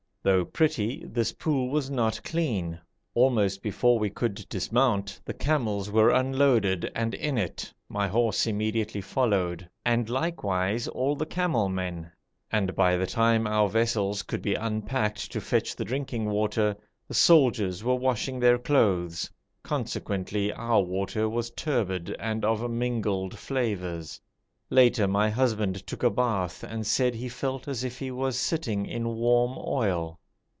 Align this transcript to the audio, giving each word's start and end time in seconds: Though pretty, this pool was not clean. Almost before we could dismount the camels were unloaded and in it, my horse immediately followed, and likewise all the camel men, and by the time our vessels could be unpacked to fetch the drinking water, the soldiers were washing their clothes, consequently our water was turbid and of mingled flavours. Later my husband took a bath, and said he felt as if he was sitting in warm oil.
Though 0.23 0.45
pretty, 0.45 1.03
this 1.07 1.31
pool 1.31 1.69
was 1.69 1.89
not 1.89 2.21
clean. 2.23 2.79
Almost 3.15 3.63
before 3.63 3.97
we 3.97 4.11
could 4.11 4.45
dismount 4.49 5.19
the 5.25 5.33
camels 5.33 5.89
were 5.89 6.11
unloaded 6.11 6.91
and 6.95 7.15
in 7.15 7.39
it, 7.39 7.73
my 7.89 8.07
horse 8.07 8.45
immediately 8.45 9.01
followed, 9.01 9.67
and 9.83 10.07
likewise 10.11 10.87
all 10.87 11.15
the 11.15 11.25
camel 11.25 11.69
men, 11.69 12.11
and 12.51 12.75
by 12.75 12.97
the 12.97 13.07
time 13.07 13.47
our 13.47 13.67
vessels 13.67 14.21
could 14.21 14.43
be 14.43 14.53
unpacked 14.53 15.31
to 15.31 15.41
fetch 15.41 15.75
the 15.75 15.85
drinking 15.85 16.29
water, 16.29 16.77
the 17.07 17.15
soldiers 17.15 17.83
were 17.83 17.95
washing 17.95 18.39
their 18.39 18.59
clothes, 18.59 19.31
consequently 19.63 20.53
our 20.53 20.83
water 20.83 21.27
was 21.27 21.49
turbid 21.49 22.15
and 22.19 22.45
of 22.45 22.69
mingled 22.69 23.35
flavours. 23.39 24.21
Later 24.73 25.05
my 25.05 25.29
husband 25.29 25.85
took 25.85 26.01
a 26.01 26.09
bath, 26.09 26.63
and 26.63 26.87
said 26.87 27.13
he 27.13 27.27
felt 27.27 27.67
as 27.67 27.83
if 27.83 27.99
he 27.99 28.09
was 28.09 28.37
sitting 28.39 28.85
in 28.85 29.05
warm 29.05 29.57
oil. 29.57 30.17